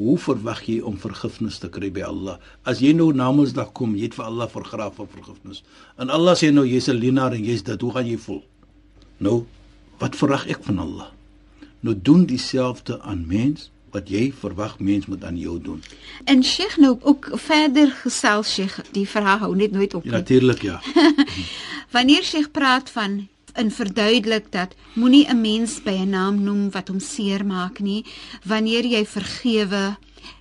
hoe 0.00 0.16
verwag 0.18 0.62
jy 0.64 0.78
om 0.86 0.96
vergifnis 0.96 1.58
te 1.60 1.68
kry 1.72 1.90
by 1.92 2.06
Allah? 2.08 2.38
As 2.64 2.80
jy 2.80 2.94
nou 2.96 3.10
namensdag 3.12 3.74
kom 3.76 3.92
jy 3.98 4.08
het 4.08 4.16
vir 4.16 4.30
Allah 4.30 4.48
vergraaf 4.48 4.96
vir 4.96 5.08
vergifnis. 5.12 5.60
En 6.00 6.12
Allah 6.12 6.36
sê 6.40 6.48
nou 6.52 6.64
jy's 6.64 6.88
'n 6.88 6.96
lenaar 6.96 7.34
en 7.36 7.44
jy's 7.44 7.62
dit. 7.62 7.80
Hoe 7.80 7.92
gaan 7.92 8.06
jy 8.06 8.16
voel? 8.16 8.42
Nou 9.18 9.44
wat 9.98 10.16
verwag 10.16 10.46
ek 10.48 10.64
van 10.64 10.78
Allah? 10.78 11.10
Nou 11.80 11.94
doen 11.94 12.24
dieselfde 12.24 13.00
aan 13.02 13.26
mens 13.26 13.70
wat 13.90 14.08
jy 14.08 14.32
verwag 14.32 14.78
mens 14.78 15.06
moet 15.06 15.24
aan 15.24 15.36
jou 15.36 15.60
doen. 15.60 15.82
En 16.24 16.42
Sheikh 16.44 16.76
nou 16.78 16.98
ook 17.02 17.30
verder 17.34 17.90
gesels 17.90 18.54
Sheikh, 18.54 18.80
die 18.92 19.08
verhaal 19.08 19.38
hou 19.38 19.56
net 19.56 19.72
nooit 19.72 19.94
op. 19.94 20.04
ja, 20.04 20.10
nie. 20.10 20.18
natuurlik 20.18 20.62
ja. 20.62 20.80
Wanneer 21.94 22.22
Sheikh 22.22 22.50
praat 22.50 22.90
van 22.90 23.28
en 23.60 23.70
verduidelik 23.70 24.48
dat 24.52 24.74
moenie 24.96 25.26
'n 25.28 25.40
mens 25.40 25.82
by 25.82 25.96
'n 26.00 26.10
naam 26.10 26.42
noem 26.42 26.70
wat 26.70 26.88
hom 26.88 27.00
seer 27.00 27.46
maak 27.46 27.80
nie. 27.80 28.04
Wanneer 28.44 28.84
jy 28.86 29.06
vergewe, 29.06 29.96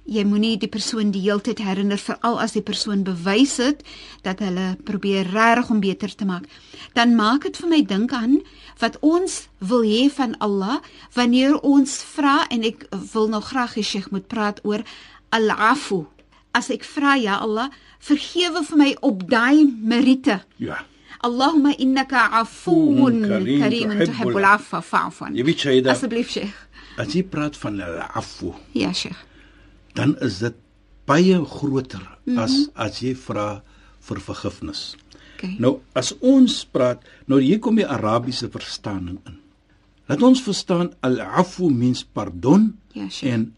jy 0.05 0.23
moenie 0.23 0.57
die 0.57 0.67
persoon 0.67 1.11
die 1.11 1.21
hele 1.21 1.41
tyd 1.41 1.59
herinner 1.59 1.97
veral 1.97 2.39
as 2.41 2.51
die 2.51 2.61
persoon 2.61 3.03
bewys 3.03 3.57
het 3.57 3.83
dat 4.21 4.39
hulle 4.39 4.77
probeer 4.83 5.27
reg 5.31 5.69
om 5.69 5.79
beter 5.79 6.15
te 6.15 6.25
maak. 6.25 6.45
Dan 6.93 7.15
maak 7.15 7.41
dit 7.41 7.57
vir 7.57 7.69
my 7.69 7.81
dink 7.85 8.11
aan 8.13 8.39
wat 8.79 8.97
ons 8.99 9.47
wil 9.57 9.83
hê 9.83 10.09
van 10.09 10.37
Allah 10.37 10.79
wanneer 11.13 11.59
ons 11.59 12.03
vra 12.03 12.47
en 12.49 12.63
ek 12.63 12.87
wil 13.13 13.27
nou 13.27 13.41
graag 13.41 13.75
hê 13.75 13.83
Sheikh 13.83 14.11
moet 14.11 14.27
praat 14.27 14.59
oor 14.63 14.83
al-afu. 15.29 16.05
As 16.51 16.69
ek 16.69 16.83
vra 16.83 17.15
ja 17.15 17.37
Allah, 17.37 17.69
vergewe 17.99 18.63
vir 18.63 18.77
my 18.77 18.95
op 19.01 19.29
daai 19.29 19.65
meriete. 19.65 20.41
ja 20.57 20.85
Allahumma 21.21 21.73
innaka 21.77 22.29
afuwun 22.41 23.21
Kareem, 23.27 23.59
kareemun 23.61 23.97
tuhibbul 23.97 24.13
tuhibbul 24.15 24.45
afwa 24.45 24.79
fa'fu 24.81 25.25
jy 25.35 25.43
weet 25.43 25.59
Shaida 25.59 25.91
Asseblief 25.91 26.29
Sheikh. 26.31 26.53
as 26.97 27.13
jy 27.15 27.23
praat 27.23 27.55
van 27.57 27.81
al-afu 27.81 28.53
Ja 28.73 28.93
Sheikh. 28.93 29.17
dan 29.95 30.15
is 30.21 30.39
dit 30.39 30.55
baie 31.05 31.35
groter 31.45 31.99
mm 32.25 32.35
-hmm. 32.35 32.39
as 32.43 32.53
as 32.75 32.99
jy 33.01 33.15
vra 33.15 33.61
vir 34.07 34.19
vergifnis. 34.19 34.95
Okay. 35.35 35.55
Nou 35.59 35.79
as 35.93 36.13
ons 36.21 36.65
praat, 36.71 37.03
nou 37.27 37.39
hier 37.41 37.59
kom 37.59 37.75
die 37.75 37.87
Arabiese 37.87 38.49
verstaaning 38.49 39.19
in. 39.27 39.37
Laat 40.07 40.21
ons 40.21 40.41
verstaan 40.41 40.93
al-afu 41.01 41.69
means 41.69 42.03
pardon 42.03 42.75
Ja, 42.93 43.09
Sheikh. 43.09 43.33
en 43.33 43.55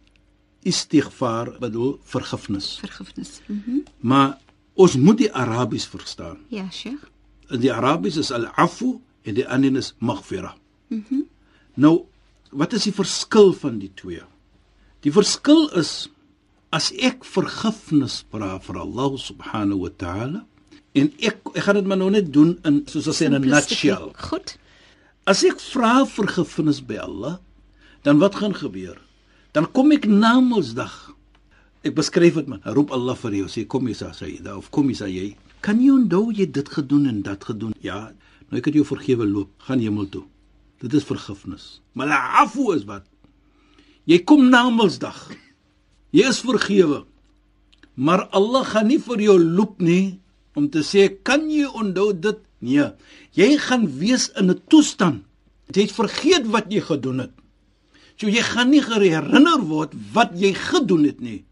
istighfar 0.63 1.57
bedoel 1.59 1.99
vergifnis. 2.03 2.77
Vergifnis. 2.79 3.41
Mm 3.47 3.83
Maar 3.99 4.37
ons 4.73 4.95
moet 4.95 5.17
die 5.17 5.33
Arabies 5.33 5.85
verstaan. 5.85 6.37
ja 6.49 6.69
Sheikh. 6.71 7.09
In 7.51 7.61
die 7.63 7.73
Arabies 7.73 8.17
is 8.17 8.31
al-afu 8.31 8.99
en 9.27 9.37
die 9.37 9.47
ander 9.47 9.75
is 9.77 9.93
maghfira. 9.99 10.55
Mhm. 10.89 11.03
Mm 11.09 11.27
nou, 11.81 12.05
wat 12.51 12.73
is 12.75 12.83
die 12.83 12.93
verskil 12.93 13.53
van 13.55 13.77
die 13.79 13.89
twee? 13.95 14.21
Die 15.07 15.11
verskil 15.15 15.69
is 15.79 16.09
as 16.75 16.89
ek 16.99 17.23
vergifnis 17.25 18.21
vra 18.31 18.57
vir 18.63 18.79
Allah 18.81 19.15
subhanahu 19.17 19.85
wa 19.85 19.91
ta'ala 20.03 20.41
en 20.99 21.07
ek 21.23 21.39
ek 21.55 21.63
gaan 21.65 21.79
dit 21.79 21.87
maar 21.87 21.99
nou 22.01 22.09
net 22.11 22.27
doen 22.35 22.57
in 22.67 22.81
soos 22.91 23.07
sê 23.15 23.29
in 23.29 23.35
'n 23.35 23.47
nutshell. 23.47 24.11
Goed. 24.29 24.57
As 25.25 25.43
ek 25.43 25.59
vra 25.59 26.05
vergifnis 26.05 26.81
by 26.81 26.97
Allah, 26.97 27.39
dan 28.03 28.19
wat 28.19 28.35
gaan 28.35 28.53
gebeur? 28.53 28.97
Dan 29.53 29.71
kom 29.71 29.91
ek 29.91 30.05
na 30.07 30.39
Mondsdag. 30.39 31.13
Ek 31.83 31.95
beskryf 31.95 32.35
dit 32.35 32.47
maar. 32.47 32.61
Roep 32.63 32.91
Allah 32.91 33.15
vir 33.15 33.31
jou, 33.31 33.47
sê 33.47 33.67
kom 33.67 33.85
hier 33.85 33.95
sê 33.95 34.11
jy, 34.27 34.41
of 34.51 34.69
kom 34.71 34.87
hier 34.87 34.95
sê 34.97 35.09
jy. 35.09 35.35
Kan 35.61 35.81
jy 35.81 35.91
onthou 35.93 36.31
jy 36.33 36.47
dit 36.49 36.69
gedoen 36.69 37.05
en 37.05 37.21
dat 37.25 37.43
gedoen? 37.45 37.73
Ja, 37.85 38.09
nou 38.49 38.57
ek 38.57 38.71
het 38.71 38.79
jou 38.79 38.85
vergewe 38.85 39.27
loop, 39.29 39.51
gaan 39.67 39.79
hemel 39.79 40.09
toe. 40.09 40.25
Dit 40.81 40.93
is 40.97 41.05
vergifnis. 41.05 41.79
Maar 41.93 42.09
la 42.09 42.19
afu 42.41 42.71
is 42.73 42.85
wat? 42.89 43.05
Jy 44.09 44.23
kom 44.25 44.47
na 44.49 44.63
Mondsdag. 44.73 45.19
Jy 46.11 46.25
is 46.31 46.41
vergewe. 46.41 47.03
Maar 47.93 48.25
Allah 48.33 48.65
gaan 48.65 48.89
nie 48.89 48.97
vir 49.03 49.21
jou 49.21 49.37
loop 49.39 49.77
nie 49.83 50.17
om 50.57 50.65
te 50.73 50.81
sê 50.83 51.05
kan 51.23 51.45
jy 51.51 51.69
onthou 51.69 52.09
dit? 52.17 52.39
Nee. 52.61 52.89
Jy 53.37 53.57
gaan 53.61 53.85
wees 53.99 54.31
in 54.37 54.49
'n 54.49 54.61
toestand. 54.67 55.23
Jy 55.71 55.81
het 55.87 55.93
vergeet 55.95 56.45
wat 56.47 56.73
jy 56.73 56.81
gedoen 56.81 57.19
het. 57.19 57.31
So 58.17 58.27
jy 58.27 58.41
gaan 58.41 58.69
nie 58.69 58.81
herinner 58.81 59.61
word 59.61 59.93
wat 60.13 60.31
jy 60.35 60.53
gedoen 60.53 61.05
het 61.05 61.21
nie. 61.21 61.45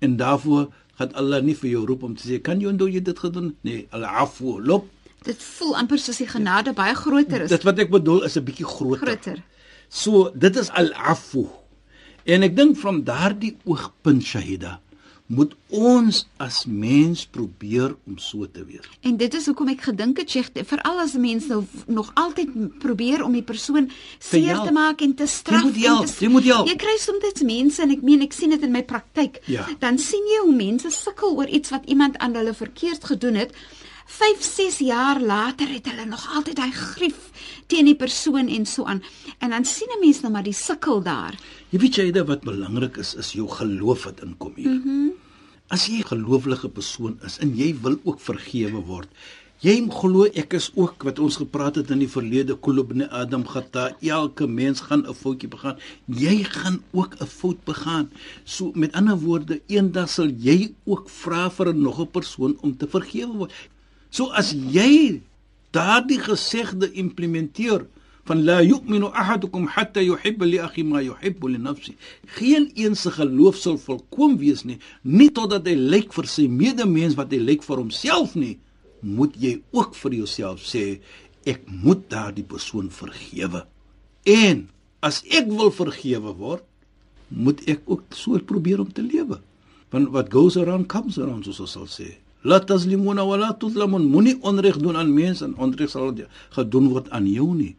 En 0.00 0.16
daarvoor 0.16 0.72
gaan 0.98 1.12
Allah 1.14 1.42
nie 1.44 1.54
vir 1.54 1.70
jou 1.70 1.84
roep 1.86 2.02
om 2.02 2.14
te 2.16 2.28
sê 2.28 2.40
kan 2.42 2.60
jy 2.60 2.70
onthou 2.70 2.88
jy 2.88 3.02
dit 3.04 3.18
gedoen? 3.18 3.54
Nee, 3.66 3.86
al-afu, 3.90 4.56
loop. 4.62 4.88
Dit 5.26 5.42
voel 5.42 5.76
amper 5.76 5.98
soos 5.98 6.20
die 6.22 6.28
genade 6.30 6.72
baie 6.72 6.94
groter 6.94 7.44
is. 7.44 7.50
Dit 7.50 7.66
wat 7.68 7.78
ek 7.78 7.90
bedoel 7.90 8.24
is 8.24 8.36
'n 8.36 8.44
bietjie 8.44 8.66
groter. 8.66 9.06
groter. 9.06 9.42
So 9.88 10.30
dit 10.34 10.56
is 10.56 10.70
al-afu. 10.70 11.46
En 12.24 12.42
ek 12.42 12.56
dink 12.56 12.76
van 12.76 13.04
daardie 13.04 13.56
oogpunt 13.64 14.24
Shahida 14.24 14.80
moet 15.26 15.54
ons 15.74 16.20
as 16.38 16.64
mens 16.70 17.24
probeer 17.26 17.94
om 18.06 18.18
so 18.18 18.46
te 18.50 18.62
wees. 18.64 18.86
En 19.00 19.16
dit 19.18 19.34
is 19.34 19.46
hoekom 19.50 19.72
ek 19.72 19.86
gedink 19.88 20.20
het 20.22 20.30
Sheikh, 20.30 20.52
veral 20.68 21.00
as 21.02 21.16
mense 21.18 21.50
nou 21.50 21.64
nog 21.90 22.12
altyd 22.14 22.52
probeer 22.82 23.24
om 23.26 23.34
die 23.34 23.44
persoon 23.46 23.90
seer 24.22 24.60
te 24.62 24.74
maak 24.74 25.02
en 25.02 25.16
te 25.18 25.26
straf 25.26 25.66
moet 25.66 25.80
en 25.80 25.88
help, 25.88 26.06
te 26.06 26.24
jy 26.24 26.30
moet 26.30 26.46
help. 26.46 26.70
Jy 26.70 26.76
kry 26.80 26.94
soms 27.02 27.42
mense 27.42 27.82
en 27.82 27.94
ek 27.96 28.04
meen 28.06 28.22
ek 28.22 28.36
sien 28.36 28.54
dit 28.54 28.62
in 28.62 28.74
my 28.74 28.84
praktyk. 28.86 29.42
Ja. 29.50 29.66
Dan 29.82 29.98
sien 29.98 30.30
jy 30.30 30.44
hoe 30.44 30.54
mense 30.54 30.90
sukkel 30.94 31.34
oor 31.36 31.50
iets 31.50 31.74
wat 31.74 31.90
iemand 31.90 32.18
aan 32.22 32.38
hulle 32.38 32.54
verkeerd 32.54 33.04
gedoen 33.04 33.42
het. 33.42 33.54
5, 34.06 34.42
6 34.42 34.78
jaar 34.86 35.20
later 35.20 35.66
het 35.68 35.88
hulle 35.90 36.04
nog 36.06 36.22
altyd 36.38 36.60
hy 36.62 36.70
grief 36.70 37.30
teen 37.66 37.88
die 37.90 37.98
persoon 37.98 38.46
en 38.48 38.66
so 38.66 38.86
aan. 38.86 39.02
En 39.42 39.50
dan 39.50 39.64
sien 39.64 39.90
'n 39.90 40.00
mens 40.00 40.20
nou 40.20 40.32
maar 40.32 40.46
die 40.46 40.54
sukkel 40.54 41.02
daar. 41.02 41.34
Jy 41.70 41.78
weet 41.78 41.94
jy 41.96 42.24
wat 42.24 42.40
belangrik 42.40 42.96
is 42.96 43.14
is 43.14 43.32
jou 43.32 43.48
geloof 43.48 44.04
wat 44.04 44.22
inkom 44.22 44.52
hier. 44.54 44.70
Mm 44.70 44.82
-hmm. 44.82 45.10
As 45.68 45.86
jy 45.86 45.98
'n 45.98 46.06
gelowige 46.06 46.68
persoon 46.68 47.18
is 47.24 47.38
en 47.38 47.56
jy 47.56 47.74
wil 47.82 47.98
ook 48.04 48.20
vergewe 48.20 48.80
word, 48.86 49.08
jy 49.60 49.88
glo 49.90 50.24
ek 50.24 50.52
is 50.52 50.70
ook 50.74 51.02
wat 51.02 51.18
ons 51.18 51.36
gepraat 51.36 51.74
het 51.74 51.90
in 51.90 51.98
die 51.98 52.08
verlede 52.08 52.56
kulubne 52.56 53.10
Adam 53.10 53.44
khata 53.44 53.96
elke 54.00 54.46
mens 54.46 54.80
gaan 54.80 55.04
'n 55.08 55.14
foutjie 55.14 55.48
begaan. 55.48 55.76
Jy 56.06 56.44
gaan 56.44 56.82
ook 56.92 57.16
'n 57.20 57.26
fout 57.26 57.64
begaan. 57.64 58.10
So 58.44 58.70
met 58.74 58.92
ander 58.92 59.18
woorde, 59.18 59.60
eendag 59.66 60.08
sal 60.08 60.28
jy 60.28 60.74
ook 60.84 61.08
vra 61.08 61.50
vir 61.50 61.74
'n 61.74 61.82
nog 61.82 62.00
'n 62.00 62.10
persoon 62.10 62.56
om 62.60 62.76
te 62.76 62.86
vergewe 62.86 63.36
word. 63.36 63.52
So 64.16 64.32
as 64.32 64.52
jy 64.52 65.20
daardie 65.76 66.18
gesegde 66.24 66.88
implementeer 67.04 67.84
van 68.26 68.42
la 68.48 68.58
yu'minu 68.64 69.12
ahadukum 69.12 69.68
hatta 69.74 70.02
yuhibba 70.02 70.46
li 70.48 70.58
akhi 70.66 70.82
ma 70.82 71.02
yuhibbu 71.04 71.52
li 71.52 71.58
nafsi. 71.62 71.94
Geen 72.38 72.70
een 72.74 72.96
se 72.96 73.12
geloof 73.14 73.58
sal 73.60 73.76
volkom 73.78 74.38
wees 74.40 74.64
nie, 74.64 74.80
nie 75.02 75.28
totdat 75.30 75.68
hy 75.68 75.76
lyk 75.76 76.16
vir 76.16 76.26
sy 76.26 76.48
medemens 76.50 77.14
wat 77.18 77.30
hy 77.30 77.42
lyk 77.44 77.62
vir 77.66 77.84
homself 77.84 78.34
nie. 78.34 78.56
moet 79.06 79.36
jy 79.38 79.56
ook 79.76 79.94
vir 79.94 80.18
jouself 80.20 80.64
sê 80.66 80.98
ek 81.46 81.66
moet 81.70 82.06
daardie 82.10 82.46
persoon 82.46 82.88
vergewe. 82.90 83.62
En 84.26 84.66
as 85.06 85.22
ek 85.30 85.50
wil 85.50 85.70
vergewe 85.70 86.32
word, 86.34 86.64
moet 87.28 87.62
ek 87.70 87.86
ook 87.86 88.16
so 88.16 88.38
probeer 88.38 88.82
om 88.82 88.90
te 88.90 89.04
lewe. 89.04 89.38
Want 89.90 90.10
what 90.14 90.32
goes 90.32 90.56
around 90.58 90.88
comes 90.90 91.18
around 91.18 91.46
soos 91.46 91.62
ons 91.62 91.76
sal 91.76 91.86
sê. 91.90 92.16
La 92.42 92.60
tazlimuna 92.60 93.24
wa 93.26 93.36
la 93.36 93.52
tuzlamun. 93.54 94.06
Moenie 94.10 94.36
onreg 94.42 94.78
doen 94.82 94.96
aan 94.96 95.12
mense 95.14 95.44
en 95.44 95.56
onreg 95.56 95.90
sal 95.90 96.14
gedoen 96.50 96.90
word 96.92 97.10
aan 97.10 97.26
jou 97.30 97.54
nie. 97.54 97.74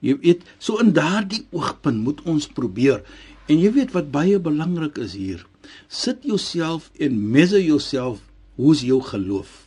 Jy 0.00 0.14
weet, 0.22 0.42
so 0.62 0.78
in 0.78 0.92
daardie 0.94 1.44
oogpunt 1.50 2.04
moet 2.04 2.22
ons 2.22 2.46
probeer. 2.46 3.02
En 3.50 3.58
jy 3.58 3.72
weet 3.74 3.94
wat 3.96 4.12
baie 4.14 4.38
belangrik 4.38 4.98
is 5.02 5.16
hier. 5.18 5.44
Sit 5.88 6.22
jouself 6.22 6.90
en 6.98 7.18
measure 7.30 7.64
jouself 7.64 8.22
hoe's 8.58 8.82
jou 8.86 9.00
geloof 9.02 9.64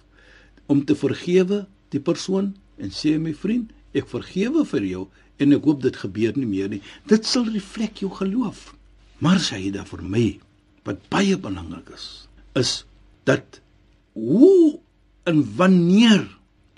om 0.71 0.86
te 0.88 0.95
vergewe 0.95 1.65
die 1.91 2.00
persoon 2.00 2.53
en 2.79 2.93
sê 2.95 3.17
my 3.19 3.33
vriend, 3.36 3.71
ek 3.91 4.07
vergewe 4.07 4.63
vir 4.67 4.86
jou 4.88 5.01
en 5.41 5.55
ek 5.55 5.65
hoop 5.67 5.81
dit 5.83 5.98
gebeur 6.03 6.38
nie 6.38 6.48
meer 6.48 6.69
nie. 6.71 6.79
Dit 7.12 7.27
sal 7.27 7.50
reflek 7.51 8.03
jou 8.03 8.12
geloof. 8.15 8.69
Maar 9.21 9.41
Saida 9.43 9.83
vir 9.89 10.03
my 10.05 10.25
wat 10.88 11.03
baie 11.13 11.36
belangrik 11.38 11.91
is, 11.93 12.05
is 12.57 12.71
dat 13.29 13.60
hoe 14.18 14.80
en 15.30 15.41
wanneer 15.58 16.25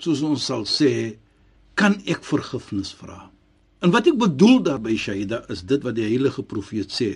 soos 0.02 0.22
ons 0.26 0.42
sal 0.50 0.66
sê 0.68 1.16
kan 1.78 1.96
ek 2.06 2.24
vergifnis 2.26 2.92
vra. 2.94 3.30
En 3.84 3.92
wat 3.92 4.08
ek 4.08 4.16
bedoel 4.20 4.62
daarby 4.64 4.96
Saida 5.00 5.42
is 5.52 5.64
dit 5.68 5.82
wat 5.84 5.96
die 5.98 6.06
heilige 6.06 6.44
profeet 6.46 6.92
sê. 6.94 7.10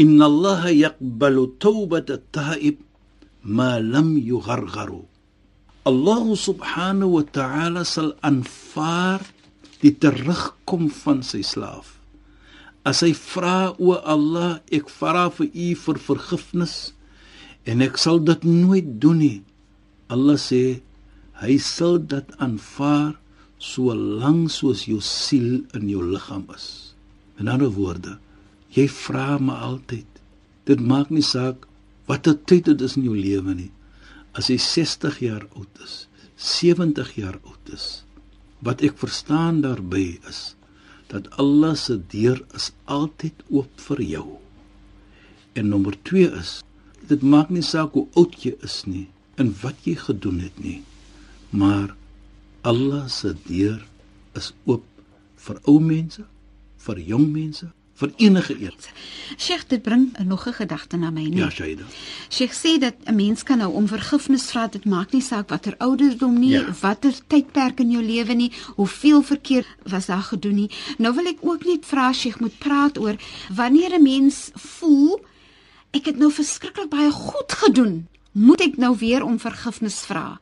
Inna 0.00 0.28
Allah 0.28 0.70
yaqbalu 0.72 1.46
tawbat 1.60 2.12
at-ta'ib 2.12 2.80
ma 3.42 3.76
lam 3.80 4.16
yughargharu. 4.16 5.04
Allah 5.86 6.24
subhanahu 6.34 7.20
wa 7.20 7.24
ta'ala 7.24 7.84
sal 7.86 8.14
aanvaar 8.26 9.22
die 9.82 9.94
terugkom 9.94 10.88
van 10.90 11.22
sy 11.22 11.44
slaaf. 11.46 11.94
As 12.86 13.02
hy 13.02 13.12
vra 13.14 13.74
o 13.78 13.94
Allah, 13.98 14.60
ek 14.70 14.90
vra 14.90 15.26
vir 15.36 15.50
u 15.50 15.68
vir 15.84 16.00
vergifnis 16.08 16.76
en 17.66 17.82
ek 17.82 17.98
sal 17.98 18.20
dit 18.22 18.42
nooit 18.46 18.88
doen 19.02 19.18
nie. 19.18 19.42
Allah 20.12 20.38
sê 20.38 20.80
hy 21.42 21.56
sal 21.60 21.98
dit 21.98 22.34
aanvaar 22.42 23.16
solank 23.58 24.52
soos 24.54 24.84
jou 24.86 25.00
siel 25.02 25.64
in 25.76 25.88
jou 25.90 26.02
liggaam 26.04 26.46
is. 26.54 26.94
In 27.40 27.50
ander 27.52 27.72
woorde, 27.74 28.16
jy 28.72 28.86
vra 28.92 29.36
my 29.42 29.56
altyd. 29.70 30.08
Dit 30.68 30.80
maak 30.80 31.10
nie 31.10 31.24
saak 31.24 31.66
watter 32.06 32.36
tyd 32.48 32.70
dit 32.70 32.84
is 32.86 32.96
in 32.98 33.06
jou 33.08 33.16
lewe 33.18 33.54
nie. 33.54 33.72
As 34.36 34.50
jy 34.52 34.58
60 34.62 35.22
jaar 35.24 35.46
oud 35.56 35.82
is, 35.84 36.06
70 36.36 37.14
jaar 37.16 37.38
oud 37.42 37.72
is, 37.72 38.04
wat 38.62 38.84
ek 38.84 38.98
verstaan 39.00 39.62
daarby 39.64 40.18
is 40.28 40.54
dat 41.10 41.28
Allah 41.38 41.76
se 41.78 41.96
deur 42.10 42.40
is 42.58 42.72
altyd 42.90 43.44
oop 43.54 43.82
vir 43.88 44.02
jou. 44.02 44.26
En 45.54 45.70
nommer 45.70 45.94
2 46.08 46.32
is 46.40 46.58
dit 47.08 47.22
maak 47.22 47.50
nie 47.50 47.62
saak 47.62 47.92
hoe 47.92 48.06
oud 48.14 48.34
jy 48.42 48.56
is 48.62 48.84
nie 48.86 49.06
en 49.36 49.52
wat 49.62 49.84
jy 49.84 49.94
gedoen 50.00 50.40
het 50.40 50.58
nie, 50.58 50.82
maar 51.50 51.94
Allah 52.66 53.08
se 53.08 53.34
deur 53.46 53.84
is 54.34 54.52
oop 54.64 54.84
vir 55.46 55.58
ou 55.70 55.78
mense, 55.80 56.24
vir 56.86 56.98
jong 56.98 57.28
mense, 57.32 57.68
vir 57.96 58.12
enige 58.20 58.56
een. 58.60 58.74
Sheikh, 59.38 59.64
dit 59.68 59.82
bring 59.82 60.12
nog 60.24 60.46
'n 60.46 60.52
gedagte 60.52 60.96
na 60.96 61.10
my 61.10 61.22
nie. 61.22 61.38
Ja, 61.38 61.50
Shaida. 61.50 61.84
Sheikh 62.28 62.52
sê 62.52 62.78
dat 62.78 62.94
'n 63.04 63.14
mens 63.14 63.42
kan 63.42 63.58
nou 63.58 63.72
om 63.72 63.88
vergifnis 63.88 64.50
vra, 64.50 64.66
dit 64.66 64.84
maak 64.84 65.12
nie 65.12 65.22
saak 65.22 65.48
watter 65.48 65.74
ouderdom 65.78 66.38
nie, 66.38 66.50
ja. 66.50 66.74
watter 66.80 67.12
tydperk 67.26 67.80
in 67.80 67.90
jou 67.90 68.02
lewe 68.02 68.34
nie, 68.34 68.52
hoeveel 68.74 69.22
verkeer 69.22 69.66
was 69.82 70.06
daar 70.06 70.22
gedoen 70.22 70.54
nie. 70.54 70.70
Nou 70.98 71.14
wil 71.14 71.26
ek 71.26 71.38
ook 71.40 71.64
net 71.64 71.86
vra 71.86 72.12
Sheikh 72.12 72.40
moet 72.40 72.58
praat 72.58 72.98
oor 72.98 73.16
wanneer 73.54 73.94
'n 73.94 74.02
mens 74.02 74.50
voel 74.54 75.20
ek 75.96 76.12
het 76.12 76.20
nou 76.20 76.30
verskriklik 76.32 76.90
baie 76.92 77.10
goed 77.10 77.52
gedoen 77.64 78.04
moet 78.36 78.60
ek 78.60 78.76
nou 78.76 78.92
weer 79.00 79.24
om 79.24 79.38
vergifnis 79.40 79.96
vra. 80.04 80.36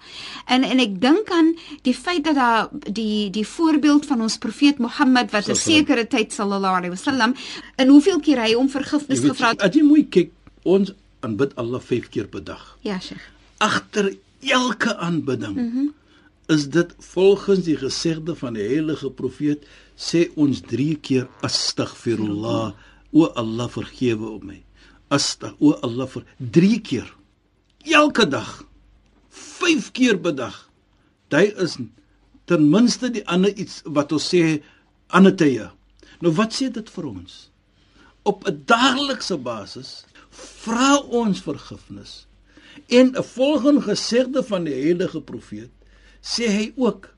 En 0.50 0.64
en 0.66 0.82
ek 0.82 0.96
dink 1.02 1.30
aan 1.30 1.52
die 1.86 1.94
feit 1.94 2.24
dat 2.26 2.34
daar 2.34 2.68
die 2.72 3.30
die 3.30 3.46
voorbeeld 3.46 4.06
van 4.10 4.24
ons 4.26 4.38
profeet 4.42 4.82
Mohammed 4.82 5.30
wat 5.30 5.48
'n 5.48 5.54
sekere 5.54 6.06
tyd 6.06 6.32
sallallahu 6.32 6.76
alaihi 6.80 6.94
wasallam 6.96 7.34
en 7.76 7.88
hoeveel 7.88 8.20
keer 8.20 8.42
hy 8.42 8.54
om 8.54 8.68
vergifnis 8.68 9.20
gevra 9.20 9.48
het. 9.48 9.62
As 9.62 9.74
jy 9.74 9.82
mooi 9.82 10.06
kyk, 10.08 10.32
ons 10.62 10.92
aanbid 11.20 11.54
Allah 11.56 11.80
5 11.80 12.08
keer 12.08 12.26
per 12.26 12.44
dag. 12.44 12.78
Ja, 12.80 12.98
Sheikh. 13.00 13.22
Agter 13.58 14.16
elke 14.40 14.96
aanbidding 14.96 15.56
mm 15.56 15.70
-hmm. 15.72 15.94
is 16.46 16.68
dit 16.68 16.94
volgens 16.98 17.64
die 17.64 17.76
gesegde 17.76 18.34
van 18.34 18.54
die 18.54 18.66
heilige 18.66 19.10
profeet 19.10 19.66
sê 19.96 20.30
ons 20.34 20.60
3 20.60 20.98
keer 21.00 21.28
astaghfirullah 21.40 22.72
o 23.12 23.24
Allah 23.24 23.68
vergewe 23.68 24.26
op 24.26 24.42
my. 24.42 24.63
Astag 25.14 25.54
o 25.60 25.74
Allah 25.86 26.08
vir 26.10 26.24
3 26.58 26.80
keer 26.88 27.10
elke 27.84 28.26
dag 28.26 28.64
5 29.34 29.90
keer 29.92 30.18
per 30.18 30.34
dag. 30.34 30.54
Dit 31.28 31.56
is 31.58 31.76
ten 32.48 32.68
minste 32.70 33.10
die 33.10 33.24
ander 33.26 33.54
iets 33.56 33.80
wat 33.84 34.12
ons 34.12 34.26
sê 34.30 34.60
ander 35.08 35.34
tye. 35.36 35.68
Nou 36.22 36.32
wat 36.38 36.54
sê 36.56 36.70
dit 36.72 36.90
vir 36.96 37.08
ons? 37.08 37.50
Op 38.24 38.46
'n 38.48 38.62
daaglikse 38.66 39.36
basis 39.36 40.04
vra 40.30 40.96
ons 40.98 41.42
vergifnis. 41.42 42.26
En 42.88 43.14
'n 43.16 43.22
volgende 43.22 43.82
gesegde 43.82 44.42
van 44.42 44.64
die 44.64 44.74
heilige 44.74 45.20
profeet 45.20 45.70
sê 46.22 46.48
hy 46.48 46.72
ook 46.76 47.13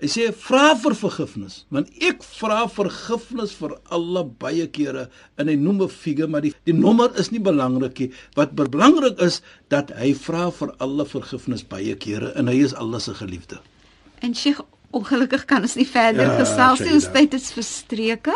Hy 0.00 0.08
sê 0.08 0.26
vra 0.32 0.70
vir 0.80 0.94
vergifnis, 0.96 1.54
want 1.68 1.90
ek 2.00 2.22
vra 2.24 2.62
vergifnis 2.72 3.50
vir 3.58 3.74
alle 3.92 4.22
baie 4.40 4.64
kere 4.72 5.10
en 5.36 5.50
hy 5.52 5.56
noem 5.60 5.82
'n 5.84 5.92
figure, 5.92 6.28
maar 6.28 6.40
die 6.40 6.54
die 6.64 6.72
nommer 6.72 7.12
is 7.20 7.28
nie 7.30 7.42
belangrik 7.50 8.00
nie. 8.00 8.10
Wat 8.34 8.56
belangrik 8.56 9.20
is 9.20 9.42
dat 9.68 9.92
hy 9.92 10.14
vra 10.14 10.50
vir 10.50 10.72
alle 10.80 11.04
vergifnis 11.04 11.62
baie 11.62 11.94
kere 11.94 12.32
en 12.32 12.48
hy 12.48 12.64
is 12.64 12.74
Allah 12.74 13.00
se 13.00 13.12
geliefde. 13.14 13.60
En 14.22 14.34
Sheikh 14.34 14.64
Ongelukkig 14.90 15.44
kan 15.46 15.62
ons 15.62 15.76
nie 15.78 15.86
verder 15.86 16.26
ja, 16.26 16.36
gesels 16.40 16.80
nie. 16.82 16.96
Ons 16.96 17.04
tyd 17.14 17.34
is 17.36 17.52
verstreke. 17.54 18.34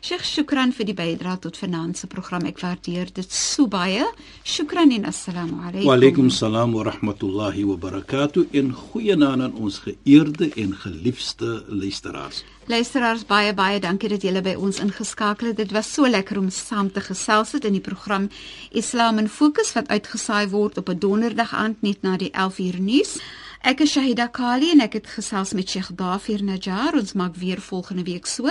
Sheikh 0.00 0.22
Shukran 0.24 0.70
vir 0.72 0.86
die 0.88 0.94
bydrae 0.96 1.36
tot 1.44 1.58
finansie 1.60 2.08
program. 2.08 2.46
Ek 2.48 2.62
waardeer 2.62 3.10
dit 3.12 3.34
so 3.36 3.68
baie. 3.68 4.06
Shukran 4.40 4.94
en 4.96 5.04
assalamu 5.10 5.58
alaykum. 5.60 5.84
Wa 5.90 5.98
alaykum 5.98 6.30
salaam 6.32 6.72
wa 6.72 6.86
rahmatullahi 6.88 7.66
wa 7.68 7.76
barakatuh. 7.82 8.46
En 8.56 8.72
goeienaand 8.72 9.44
aan 9.50 9.60
ons 9.60 9.76
geëerde 9.84 10.48
en 10.62 10.72
geliefde 10.86 11.66
luisteraars. 11.68 12.40
Luisteraars 12.70 13.26
baie 13.28 13.52
baie 13.52 13.80
dankie 13.84 14.08
dat 14.08 14.24
julle 14.24 14.40
by 14.46 14.56
ons 14.56 14.80
ingeskakel 14.80 15.50
het. 15.52 15.60
Dit 15.60 15.76
was 15.76 15.92
so 15.92 16.08
lekker 16.08 16.40
om 16.40 16.48
saam 16.48 16.88
te 16.88 17.04
gesels 17.04 17.52
het 17.58 17.68
in 17.68 17.76
die 17.76 17.84
program 17.84 18.30
Islam 18.72 19.20
in 19.20 19.28
Fokus 19.28 19.74
wat 19.76 19.92
uitgesaai 19.92 20.48
word 20.48 20.80
op 20.80 20.88
'n 20.88 20.98
donderdag 20.98 21.52
aand 21.52 21.82
net 21.82 22.02
na 22.02 22.16
die 22.16 22.32
11 22.32 22.58
uur 22.58 22.80
nuus. 22.80 23.18
Ek 23.61 23.79
is 23.81 23.91
Shahida 23.97 24.27
Kali 24.31 24.71
en 24.71 24.79
ek 24.85 24.93
het 24.99 25.07
gesels 25.07 25.53
met 25.57 25.69
Sheikh 25.69 25.91
Dafir 25.97 26.43
Najjar. 26.43 26.93
Ons 26.93 27.13
maak 27.13 27.35
weer 27.35 27.61
volgende 27.61 28.03
week 28.03 28.25
so. 28.25 28.49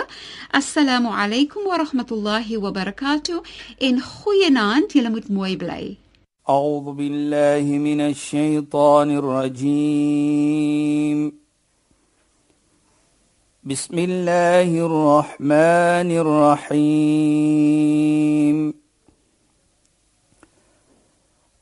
Assalamu 0.50 1.08
alaykum 1.08 1.64
wa 1.66 1.76
rahmatullahi 1.82 2.56
wa 2.58 2.70
barakatuh. 2.70 3.40
En 3.78 4.00
goeienaand, 4.00 4.92
julle 4.92 5.10
moet 5.10 5.28
mooi 5.28 5.56
bly. 5.56 5.96
أعوذ 6.48 6.92
بالله 6.92 7.64
من 7.78 8.00
الشيطان 8.00 9.10
الرجيم 9.16 10.64
بسم 13.64 13.98
الله 13.98 14.86
الرحمن 14.86 16.10
الرحيم 16.76 18.74